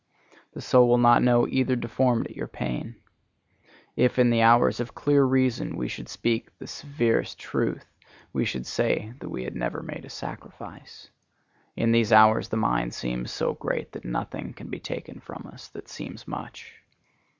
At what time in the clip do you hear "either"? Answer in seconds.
1.47-1.75